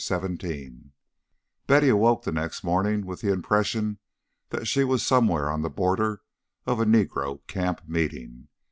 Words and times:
XVII 0.03 0.91
Betty 1.67 1.89
awoke 1.89 2.23
the 2.23 2.31
next 2.31 2.63
morning 2.63 3.05
with 3.05 3.21
the 3.21 3.31
impression 3.31 3.99
that 4.49 4.65
she 4.65 4.83
was 4.83 5.05
somewhere 5.05 5.47
on 5.47 5.61
the 5.61 5.69
border 5.69 6.23
of 6.65 6.79
a 6.79 6.85
negro 6.85 7.45
camp 7.45 7.81
meeting. 7.87 8.47